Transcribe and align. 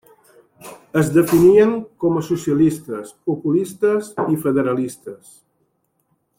Es 1.01 1.11
definien 1.17 1.75
com 2.05 2.17
a 2.21 2.23
socialistes, 2.29 3.13
populistes 3.29 4.11
i 4.37 4.41
federalistes. 4.47 5.33